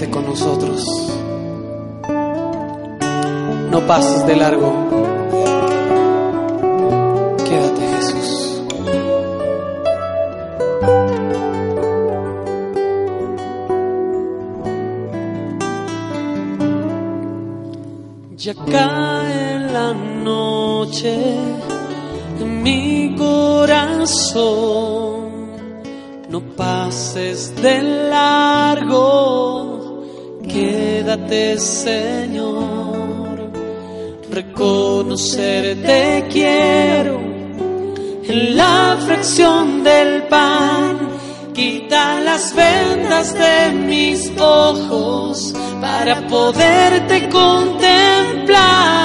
[0.00, 0.82] Quédate con nosotros.
[3.70, 4.72] No pases de largo.
[7.44, 8.62] Quédate, Jesús.
[18.38, 21.14] Ya cae la noche
[22.62, 24.40] mi corazón.
[26.30, 29.69] No pases de largo,
[31.58, 33.50] Señor.
[34.30, 37.18] Reconocerte quiero
[38.28, 40.98] en la fracción del pan.
[41.52, 48.99] Quita las vendas de mis ojos para poderte contemplar.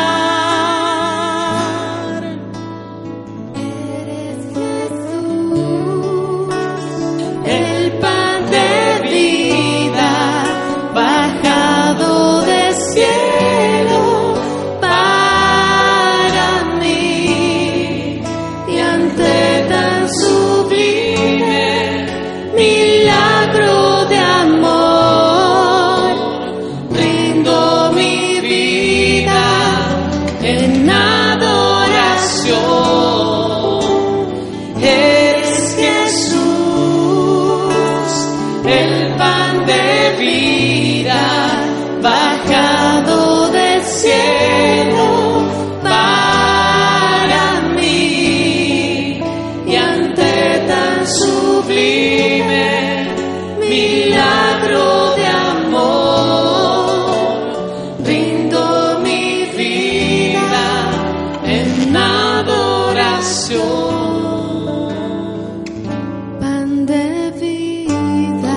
[66.39, 68.55] Pan de vida.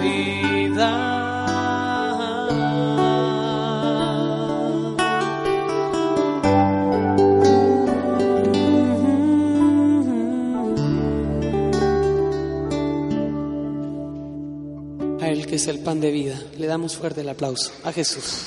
[0.00, 0.90] vida.
[15.20, 17.72] A Él que es el pan de vida, le damos fuerte el aplauso.
[17.84, 18.46] A Jesús.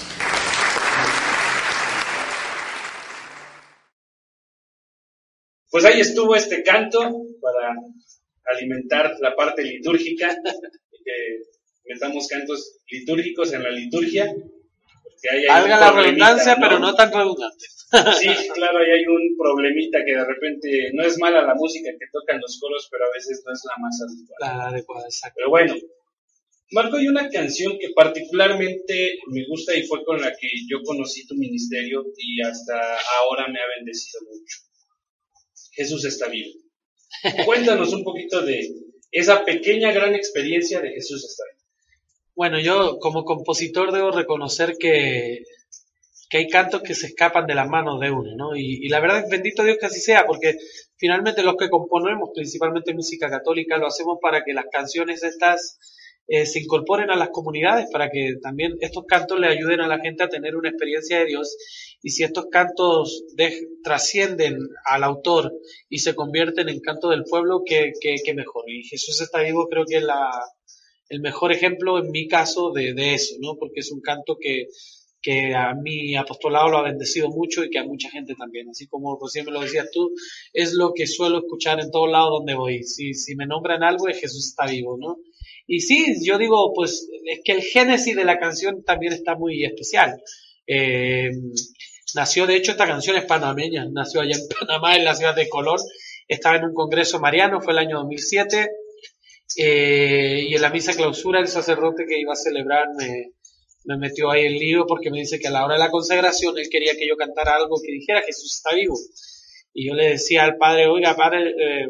[5.74, 7.00] Pues ahí estuvo este canto
[7.42, 7.74] para
[8.46, 10.30] alimentar la parte litúrgica,
[11.04, 11.14] que
[11.92, 14.32] metamos cantos litúrgicos en la liturgia.
[15.48, 17.66] Valga la redundancia, pero no tan redundante.
[18.20, 22.06] Sí, claro, ahí hay un problemita que de repente no es mala la música que
[22.12, 24.38] tocan los coros, pero a veces no es la más habitual.
[24.42, 25.34] La adecuada, exacto.
[25.38, 25.74] Pero bueno,
[26.70, 31.26] Marco, hay una canción que particularmente me gusta y fue con la que yo conocí
[31.26, 32.80] tu ministerio y hasta
[33.22, 34.58] ahora me ha bendecido mucho.
[35.74, 36.52] Jesús está vivo.
[37.46, 38.70] Cuéntanos un poquito de
[39.12, 41.64] esa pequeña gran experiencia de Jesús está vivo.
[42.36, 45.44] Bueno, yo como compositor debo reconocer que,
[46.30, 48.56] que hay cantos que se escapan de las manos de uno, ¿no?
[48.56, 50.58] Y, y la verdad, bendito Dios que así sea, porque
[50.98, 55.78] finalmente los que componemos, principalmente música católica, lo hacemos para que las canciones estas
[56.28, 60.00] eh, se incorporen a las comunidades para que también estos cantos le ayuden a la
[60.00, 61.56] gente a tener una experiencia de Dios.
[62.02, 65.54] Y si estos cantos de- trascienden al autor
[65.90, 67.92] y se convierten en canto del pueblo, que,
[68.36, 68.64] mejor.
[68.70, 70.30] Y Jesús está vivo creo que es la,
[71.10, 73.56] el mejor ejemplo en mi caso de, de eso, ¿no?
[73.58, 74.68] Porque es un canto que,
[75.22, 78.70] que a mi apostolado lo ha bendecido mucho y que a mucha gente también.
[78.70, 80.12] Así como recién me lo decías tú,
[80.54, 82.84] es lo que suelo escuchar en todos lados donde voy.
[82.84, 85.18] Si, si me nombran algo, es Jesús está vivo, ¿no?
[85.68, 89.64] Y sí, yo digo, pues es que el génesis de la canción también está muy
[89.66, 90.22] especial.
[90.68, 91.32] Eh,
[92.16, 95.50] nació, de hecho, esta canción es panameña, nació allá en Panamá, en la ciudad de
[95.50, 95.80] Colón.
[96.28, 98.70] Estaba en un congreso mariano, fue el año 2007.
[99.58, 103.34] eh, y en la misa clausura, el sacerdote que iba a celebrar me,
[103.86, 106.58] me metió ahí el lío porque me dice que a la hora de la consagración
[106.58, 108.96] él quería que yo cantara algo que dijera Jesús está vivo.
[109.74, 111.88] Y yo le decía al padre, oiga, padre, eh,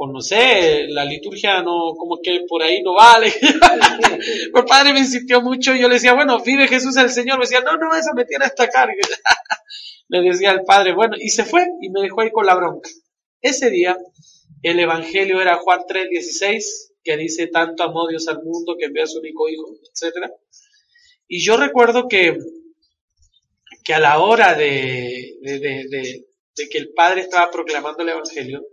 [0.00, 3.30] pues no sé, la liturgia no, como que por ahí no vale.
[4.54, 7.36] el padre me insistió mucho y yo le decía, bueno, vive Jesús el Señor.
[7.38, 8.94] Me decía, no, no, eso me tiene hasta carga.
[10.08, 12.88] le decía al padre, bueno, y se fue y me dejó ahí con la bronca.
[13.42, 13.98] Ese día,
[14.62, 16.64] el evangelio era Juan 3:16,
[17.04, 20.32] que dice, tanto amó Dios al mundo que envió a su único hijo, etcétera.
[21.28, 22.38] Y yo recuerdo que,
[23.84, 28.64] que a la hora de, de, de que el padre estaba proclamando el evangelio,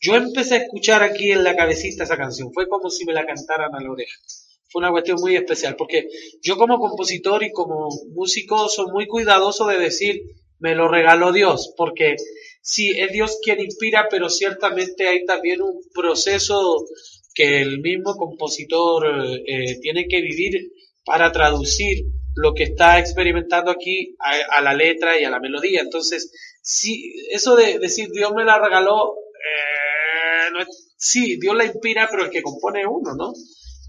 [0.00, 2.52] yo empecé a escuchar aquí en la cabecita esa canción.
[2.52, 4.16] Fue como si me la cantaran a la oreja.
[4.70, 6.08] Fue una cuestión muy especial, porque
[6.42, 10.22] yo como compositor y como músico soy muy cuidadoso de decir,
[10.58, 12.16] me lo regaló Dios, porque
[12.60, 16.84] sí, es Dios quien inspira, pero ciertamente hay también un proceso
[17.34, 19.06] que el mismo compositor
[19.46, 20.70] eh, tiene que vivir
[21.04, 25.80] para traducir lo que está experimentando aquí a, a, la letra y a la melodía.
[25.80, 26.30] Entonces,
[26.60, 29.14] sí, eso de decir Dios me la regaló,
[30.50, 33.32] no es, sí, Dios la inspira, pero el que compone uno, ¿no?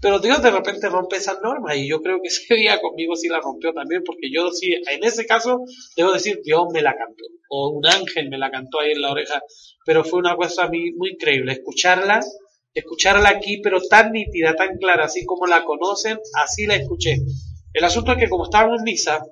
[0.00, 3.28] Pero Dios de repente rompe esas normas y yo creo que ese día conmigo sí
[3.28, 5.64] la rompió también, porque yo sí, en ese caso,
[5.96, 9.12] debo decir, Dios me la cantó, o un ángel me la cantó ahí en la
[9.12, 9.42] oreja,
[9.84, 12.20] pero fue una cosa muy, muy increíble, escucharla,
[12.72, 17.16] escucharla aquí, pero tan nítida, tan clara, así como la conocen, así la escuché.
[17.72, 19.22] El asunto es que como estábamos en misa,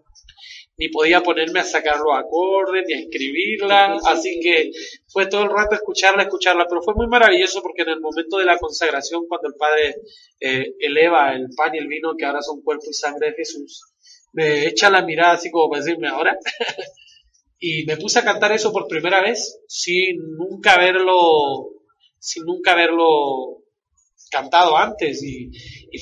[0.79, 4.70] ni podía ponerme a sacar los acordes, ni a escribirla, así que
[5.09, 8.45] fue todo el rato escucharla, escucharla, pero fue muy maravilloso porque en el momento de
[8.45, 9.97] la consagración, cuando el Padre
[10.41, 13.87] eh, eleva el pan y el vino, que ahora son cuerpo y sangre de Jesús,
[14.33, 16.39] me echa la mirada así como para decirme ahora,
[17.59, 21.70] y me puse a cantar eso por primera vez, sin nunca haberlo,
[22.20, 23.64] sin nunca haberlo
[24.31, 25.51] cantado antes y,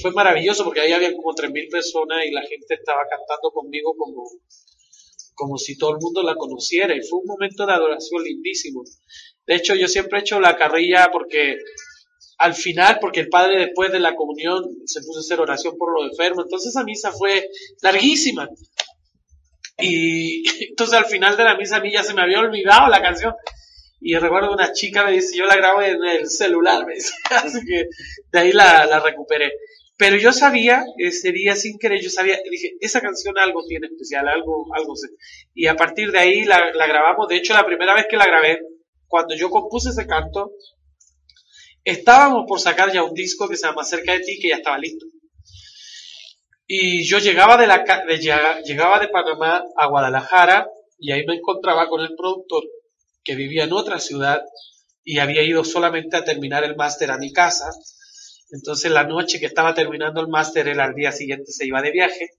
[0.03, 4.25] fue maravilloso porque ahí había como 3.000 personas y la gente estaba cantando conmigo como,
[5.35, 8.83] como si todo el mundo la conociera y fue un momento de adoración lindísimo.
[9.47, 11.57] De hecho, yo siempre he hecho la carrilla porque
[12.39, 15.93] al final, porque el padre después de la comunión se puso a hacer oración por
[15.93, 17.49] los enfermos, entonces esa misa fue
[17.81, 18.49] larguísima.
[19.79, 23.01] Y entonces al final de la misa a mí ya se me había olvidado la
[23.01, 23.35] canción.
[24.09, 27.13] Y recuerdo una chica me dice, yo la grabo en el celular, me dice.
[27.31, 27.89] Así que
[28.31, 29.53] de ahí la, recuperé.
[29.97, 34.29] Pero yo sabía, ese día sin querer, yo sabía, dije, esa canción algo tiene especial,
[34.29, 34.95] algo, algo.
[35.55, 37.27] Y a partir de ahí la, grabamos.
[37.27, 38.61] De hecho, la primera vez que la grabé,
[39.09, 40.53] cuando yo compuse ese canto,
[41.83, 44.79] estábamos por sacar ya un disco que se llama Cerca de ti, que ya estaba
[44.79, 45.05] listo.
[46.69, 47.83] Y yo llegaba de la,
[48.65, 52.63] llegaba de Panamá a Guadalajara y ahí me encontraba con el productor
[53.27, 54.43] que vivía en otra ciudad
[55.05, 57.71] y había ido solamente a terminar el máster a mi casa.
[58.51, 61.91] Entonces la noche que estaba terminando el máster, él al día siguiente se iba de
[61.91, 62.31] viaje.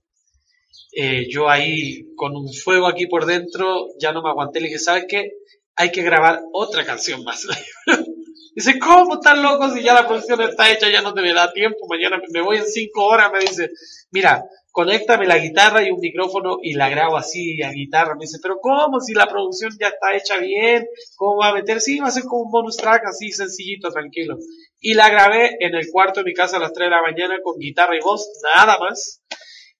[0.92, 4.60] Eh, yo ahí con un fuego aquí por dentro ya no me aguanté.
[4.60, 5.32] Le dije, ¿sabes qué?
[5.76, 7.46] Hay que grabar otra canción más.
[8.58, 10.90] dice, ¿cómo están locos si ya la producción está hecha?
[10.90, 11.86] Ya no te me da tiempo.
[11.88, 13.30] Mañana me voy en cinco horas.
[13.32, 13.70] Me dice,
[14.10, 18.14] mira, conéctame la guitarra y un micrófono y la grabo así a guitarra.
[18.14, 19.00] Me dice, pero ¿cómo?
[19.00, 20.86] Si la producción ya está hecha bien,
[21.16, 21.80] ¿cómo va a meter?
[21.80, 24.36] Sí, va a ser como un bonus track así sencillito, tranquilo.
[24.80, 27.36] Y la grabé en el cuarto de mi casa a las 3 de la mañana
[27.42, 29.22] con guitarra y voz, nada más.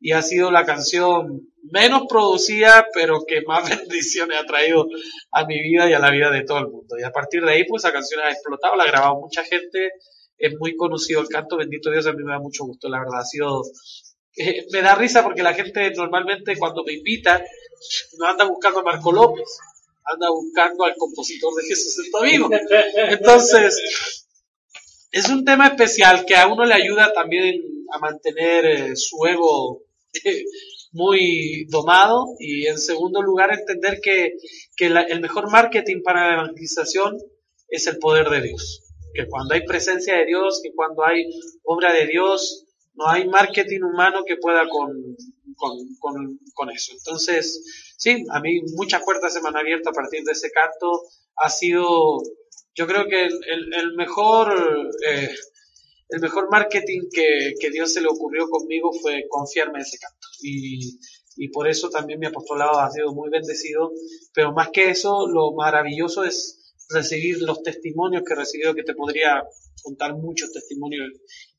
[0.00, 4.86] Y ha sido la canción menos producida, pero que más bendiciones ha traído
[5.32, 6.96] a mi vida y a la vida de todo el mundo.
[6.98, 9.90] Y a partir de ahí, pues esa canción ha explotado, la ha grabado mucha gente,
[10.36, 13.20] es muy conocido el canto, bendito Dios, a mí me da mucho gusto, la verdad,
[13.20, 13.62] ha sido
[14.38, 17.42] eh, me da risa porque la gente normalmente cuando me invita
[18.18, 19.58] no anda buscando a Marco López,
[20.04, 22.48] anda buscando al compositor de Jesús está vivo.
[23.08, 24.24] Entonces,
[25.10, 27.60] es un tema especial que a uno le ayuda también
[27.92, 29.82] a mantener eh, su ego
[30.92, 34.32] muy domado y en segundo lugar entender que,
[34.76, 37.18] que la, el mejor marketing para la evangelización
[37.68, 38.82] es el poder de Dios.
[39.14, 41.24] que cuando hay presencia de Dios, que cuando hay
[41.64, 44.90] obra de Dios, no hay marketing humano que pueda con,
[45.56, 46.92] con, con, eso.
[46.92, 51.02] Entonces, sí, a mí muchas puertas se me han abierto a partir de ese canto.
[51.36, 52.18] Ha sido,
[52.74, 55.30] yo creo que el, el- el mejor, eh,
[56.08, 60.28] el mejor marketing que, Dios se le ocurrió conmigo fue confiarme en ese canto.
[60.42, 60.98] Y,
[61.36, 63.92] y por eso también mi apostolado ha sido muy bendecido.
[64.32, 68.94] Pero más que eso, lo maravilloso es recibir los testimonios que he recibido, que te
[68.94, 69.44] podría
[69.82, 71.08] contar muchos testimonios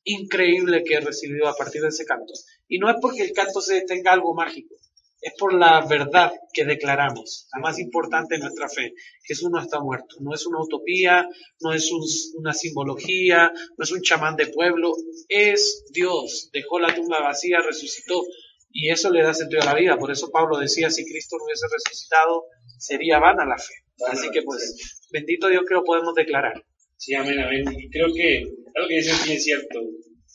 [0.03, 2.33] increíbles que he recibido a partir de ese canto.
[2.67, 4.75] Y no es porque el canto se tenga algo mágico,
[5.21, 8.93] es por la verdad que declaramos, la más importante de nuestra fe.
[9.23, 11.27] Jesús no está muerto, no es una utopía,
[11.61, 12.05] no es un-
[12.39, 14.93] una simbología, no es un chamán de pueblo,
[15.27, 18.23] es Dios, dejó la tumba vacía, resucitó
[18.71, 19.97] y eso le da sentido a la vida.
[19.97, 22.43] Por eso Pablo decía, si Cristo no hubiese resucitado,
[22.77, 23.73] sería vana la fe.
[24.07, 26.63] Así que pues, bendito Dios que lo podemos declarar.
[26.97, 27.65] Sí, amén, amén.
[27.77, 28.43] Y creo que
[28.75, 29.79] algo que dicen bien cierto.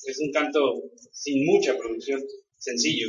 [0.07, 0.61] Es un canto
[1.13, 2.21] sin mucha producción,
[2.59, 3.07] sencillo.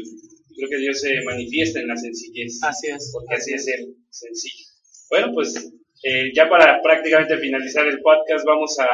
[0.56, 2.60] Creo que Dios se manifiesta en la sencillez.
[2.64, 3.12] Así es.
[3.14, 4.66] Porque así es Él, sencillo.
[5.10, 5.56] Bueno, pues
[6.04, 8.88] eh, ya para prácticamente finalizar el podcast, vamos a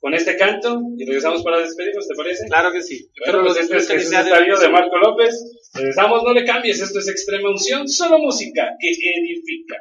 [0.00, 2.46] con este canto y regresamos para despedirnos, ¿te parece?
[2.46, 3.10] Claro que sí.
[3.26, 5.70] Bueno, pues esto es Jesús está vivo de Marco López.
[5.74, 9.76] Regresamos, no le cambies, esto es Extrema Unción, solo música que edifica.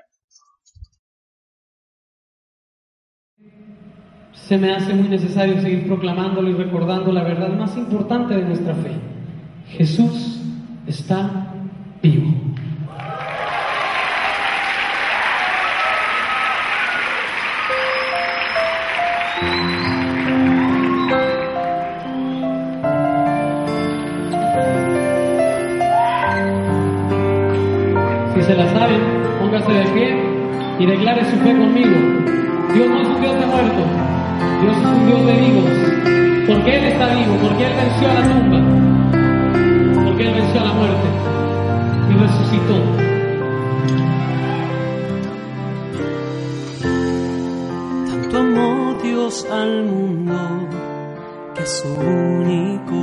[4.33, 8.75] Se me hace muy necesario seguir proclamándolo y recordando la verdad más importante de nuestra
[8.75, 8.91] fe.
[9.67, 10.38] Jesús
[10.89, 11.29] está
[12.01, 12.33] vivo.
[28.33, 29.01] Si se la saben,
[29.39, 30.17] póngase de pie
[30.79, 31.89] y declare su fe conmigo.
[32.73, 33.85] Dios no es un Dios de muertos,
[34.61, 35.65] Dios es un Dios de vivos.
[36.47, 38.98] Porque Él está vivo, porque Él venció a la tumba,
[40.41, 41.07] a la muerte
[42.09, 42.77] y resucitó.
[48.09, 50.39] Tanto amó Dios al mundo
[51.55, 52.98] que su único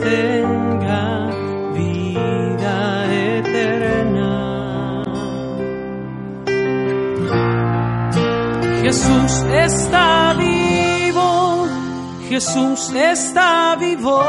[0.00, 1.30] tenga
[1.72, 2.78] vida
[3.12, 4.34] eterna.
[8.82, 11.66] Jesús está vivo,
[12.28, 14.20] Jesús está vivo,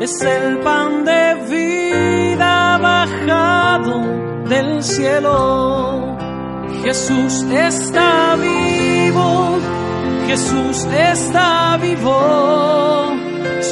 [0.00, 4.00] es el pan de vida bajado
[4.48, 6.16] del cielo.
[6.82, 9.58] Jesús está vivo,
[10.26, 13.27] Jesús está vivo,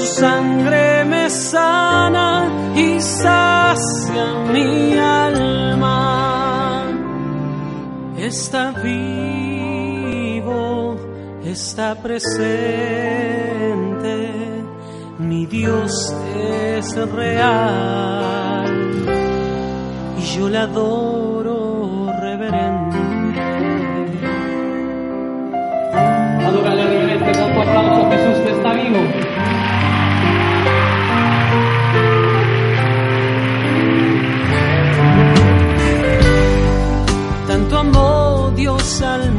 [0.07, 6.17] sangre me sana y sacia mi alma
[8.27, 9.37] está vivo,
[11.45, 12.25] está presente,
[15.19, 18.67] mi Dios es real
[20.19, 22.97] y yo le adoro reverente.
[26.47, 28.99] Adórale reverente con tu aplauso, Jesús que está vivo.
[38.57, 39.36] Dios al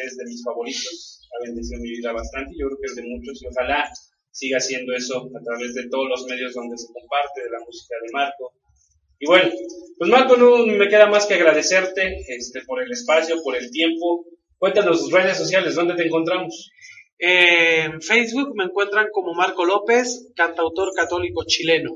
[0.00, 3.42] es de mis favoritos, ha bendecido mi vida bastante, yo creo que es de muchos
[3.42, 3.88] y ojalá
[4.30, 7.94] siga haciendo eso a través de todos los medios donde se comparte de la música
[8.02, 8.54] de Marco.
[9.18, 9.50] Y bueno,
[9.98, 14.24] pues Marco, no me queda más que agradecerte este, por el espacio, por el tiempo.
[14.58, 16.72] Cuéntanos tus redes sociales, ¿dónde te encontramos?
[17.18, 21.94] En Facebook me encuentran como Marco López, cantautor católico chileno.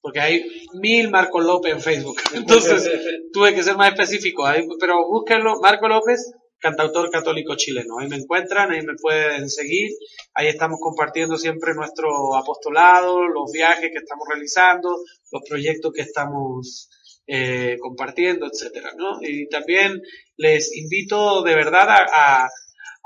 [0.00, 0.46] Porque hay
[0.80, 2.16] mil Marco López en Facebook.
[2.34, 2.90] Entonces
[3.34, 4.44] tuve que ser más específico.
[4.78, 7.98] Pero búsquenlo, Marco López, cantautor católico chileno.
[7.98, 9.90] Ahí me encuentran, ahí me pueden seguir.
[10.34, 14.96] Ahí estamos compartiendo siempre nuestro apostolado, los viajes que estamos realizando,
[15.32, 16.88] los proyectos que estamos
[17.26, 19.18] eh, compartiendo, etcétera, ¿no?
[19.22, 20.00] Y también
[20.36, 22.48] les invito de verdad a,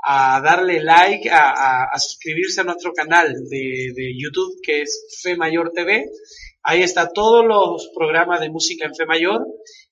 [0.07, 5.19] a- darle like, a, a- a suscribirse a nuestro canal de, de YouTube que es
[5.21, 6.05] Fe Mayor TV.
[6.63, 9.45] Ahí está todos los programas de música en Fe Mayor.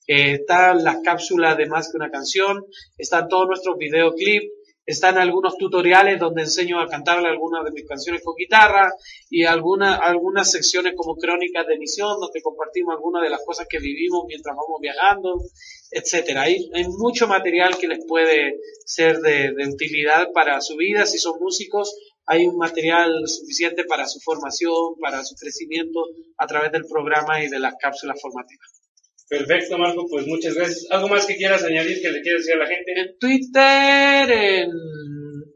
[0.08, 2.66] Eh, están las cápsulas de más que una canción,
[2.97, 4.51] están todos nuestros videoclips,
[4.86, 8.93] están algunos tutoriales donde enseño a cantarle algunas de mis canciones con guitarra
[9.30, 13.80] y algunas algunas secciones como crónicas de misión donde compartimos algunas de las cosas que
[13.80, 15.41] vivimos mientras vamos viajando,
[15.89, 16.41] etcétera.
[16.43, 21.06] Hay, hay mucho material que les puede ser de, de utilidad para su vida.
[21.06, 21.95] Si son músicos,
[22.26, 26.01] hay un material suficiente para su formación, para su crecimiento
[26.38, 28.83] a través del programa y de las cápsulas formativas.
[29.30, 30.86] Perfecto, Marco, pues muchas gracias.
[30.92, 32.92] ¿Algo más que quieras añadir que le quieras decir a la gente?
[32.96, 34.72] En Twitter, en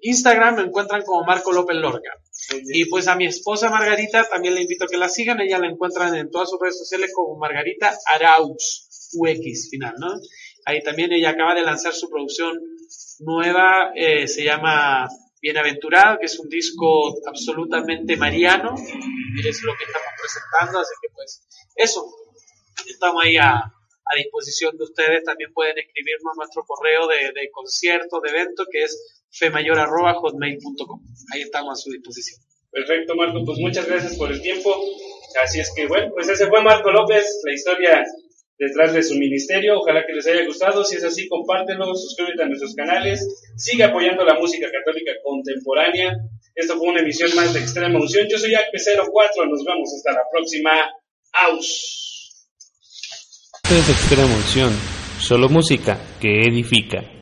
[0.02, 2.12] Instagram me encuentran como Marco López Lorca.
[2.74, 5.42] Y pues a mi esposa Margarita también le invito a que la sigan.
[5.42, 10.08] Ella la encuentran en todas sus redes sociales como Margarita Arauz, UX final, ¿no?
[10.66, 12.60] Ahí también ella acaba de lanzar su producción
[13.20, 15.08] nueva, eh, se llama
[15.42, 18.76] Bienaventurado, que es un disco absolutamente mariano.
[18.78, 21.42] Y es lo que estamos presentando, así que pues
[21.76, 22.06] eso,
[22.86, 23.74] estamos ahí a,
[24.16, 25.24] disposición de ustedes.
[25.24, 31.02] También pueden escribirnos nuestro correo de, de conciertos, de eventos, que es femayor.hotmail.com.
[31.34, 32.40] Ahí estamos a su disposición.
[32.72, 34.76] Perfecto, Marco, pues muchas gracias por el tiempo.
[35.44, 38.04] Así es que, bueno, pues ese fue Marco López, la historia
[38.58, 39.80] detrás de su ministerio.
[39.80, 40.84] Ojalá que les haya gustado.
[40.84, 46.18] Si es así, compártelo, suscríbete a nuestros canales, sigue apoyando la música católica contemporánea.
[46.56, 48.28] Esto fue una emisión más de Extrema Unción.
[48.30, 50.90] Yo soy Acp04, nos vemos hasta la próxima.
[51.34, 52.07] Aus.
[53.70, 54.72] Esto es Extrema Unción,
[55.20, 57.17] solo música que edifica.